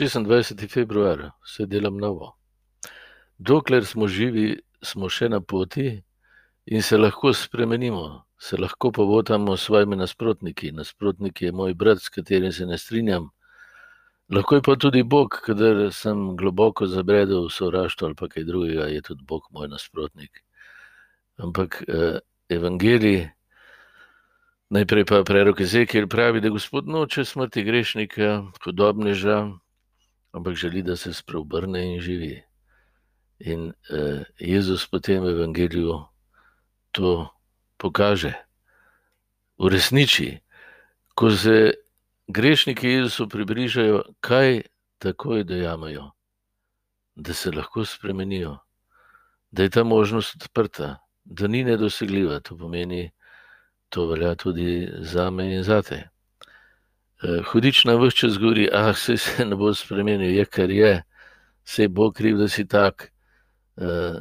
[0.00, 0.68] 26.
[0.68, 2.36] februar, se delam novo.
[3.38, 5.90] Dokler smo živi, smo še na poti
[6.64, 10.72] in se lahko spremenimo, se lahko povotamo s svojimi nasprotniki.
[10.72, 13.28] Nasprotnik je moj brat, s katerim se ne strinjam.
[14.32, 19.02] Lahko je pa tudi Bog, kadar sem globoko zabredel v sovraštvo ali kaj drugega, je
[19.02, 20.44] tudi Bog moj nasprotnik.
[21.36, 23.28] Ampak eh, evangelij,
[24.70, 29.59] najprej pa prerok Ezekiel pravi, da Gospod noče smrti grešnika, podobneža,
[30.32, 32.42] ampak želi, da se spreobrne in živi.
[33.38, 36.04] In eh, Jezus potem v evangeliju
[36.92, 37.28] to
[37.78, 38.34] pokaže,
[39.58, 40.38] uresniči.
[41.14, 41.72] Ko se
[42.28, 44.62] grešniki Jezusu približajo, kaj
[44.98, 46.10] takoj dojamajo,
[47.14, 48.58] da se lahko spremenijo,
[49.50, 52.40] da je ta možnost odprta, da ni nedosegljiva.
[52.40, 53.10] To pomeni,
[53.88, 56.09] to velja tudi za me in za te.
[57.22, 61.02] Eh, hudič nam vse čas govori, ah, se, se ne bo spremenil, je kar je,
[61.64, 63.12] se bo kriv, da si tak.
[63.76, 64.20] Uh,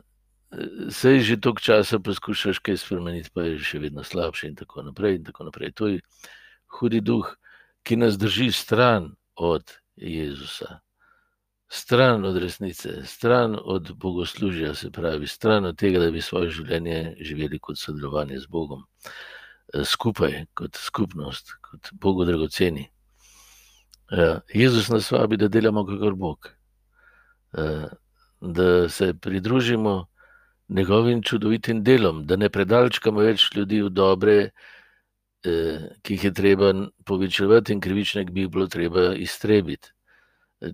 [0.89, 5.21] Sej že toliko časa poskušaš kaj spremeniti, pa je še vedno slabše, in tako naprej.
[5.21, 5.71] In tako naprej.
[5.77, 6.01] To je
[6.79, 7.29] hudi duh,
[7.85, 10.79] ki nas drži stran od Jezusa,
[11.69, 17.15] stran od resnice, stran od bogoslužja, se pravi, stran od tega, da bi svoje življenje
[17.21, 18.83] živeli kot sodelovanje z Bogom,
[19.73, 22.89] eh, skupaj, kot skupnost, kot Bogu dragoceni.
[24.11, 26.49] Eh, Jezus nas vabi, da delamo kot Bog,
[27.57, 27.87] eh,
[28.41, 30.07] da se pridružimo
[30.69, 34.51] njegovim čudovitim delom, da ne predalčkamo več ljudi v dobre,
[35.45, 36.73] Eh, ki jih je treba
[37.05, 39.87] povečevati, in krivične, ki bi jih bilo treba iztrebiti.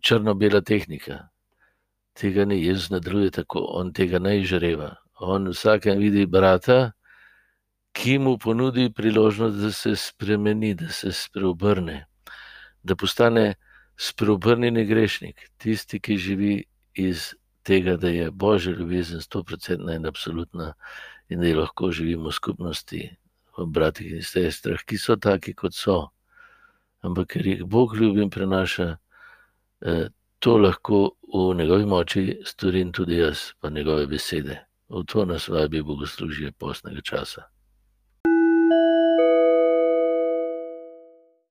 [0.02, 1.27] Črno-bela tehnika.
[2.17, 4.95] Tega ni, Jezus ne deluje tako, on tega ne izžreva.
[5.22, 6.95] On vsakem vidi brata,
[7.94, 12.08] ki mu ponudi priložnost, da se spremeni, da se spreobrne,
[12.86, 13.55] da postane
[13.97, 17.33] spreobrnjeni grešnik, tisti, ki živi iz
[17.64, 20.73] tega, da je božja ljubezen 100% in absolutna,
[21.30, 23.09] in da lahko živimo v skupnosti
[23.58, 26.11] bratih in sestrah, ki so taki, kot so.
[27.02, 28.98] Ampak ker jih Bog ljubi in prenaša,
[29.82, 30.08] eh,
[30.39, 34.59] to lahko v njegovi moči storim tudi jaz, pa njegove besede.
[34.89, 37.55] V to nas vabi bogoslužje posnega časa.